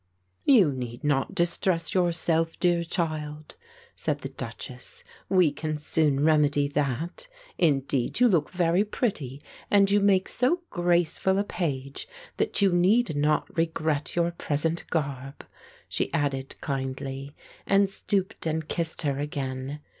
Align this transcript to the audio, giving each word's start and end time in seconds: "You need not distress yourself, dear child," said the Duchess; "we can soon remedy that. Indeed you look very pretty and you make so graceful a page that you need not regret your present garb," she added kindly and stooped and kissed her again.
"You 0.45 0.71
need 0.71 1.03
not 1.03 1.35
distress 1.35 1.93
yourself, 1.93 2.59
dear 2.59 2.83
child," 2.83 3.55
said 3.95 4.21
the 4.21 4.29
Duchess; 4.29 5.03
"we 5.29 5.51
can 5.51 5.77
soon 5.77 6.25
remedy 6.25 6.67
that. 6.69 7.27
Indeed 7.59 8.19
you 8.19 8.27
look 8.27 8.49
very 8.49 8.83
pretty 8.83 9.43
and 9.69 9.91
you 9.91 9.99
make 9.99 10.27
so 10.27 10.63
graceful 10.71 11.37
a 11.37 11.43
page 11.43 12.07
that 12.37 12.63
you 12.63 12.71
need 12.73 13.15
not 13.15 13.55
regret 13.55 14.15
your 14.15 14.31
present 14.31 14.85
garb," 14.89 15.45
she 15.87 16.11
added 16.15 16.55
kindly 16.61 17.35
and 17.67 17.87
stooped 17.87 18.47
and 18.47 18.67
kissed 18.67 19.03
her 19.03 19.19
again. 19.19 19.81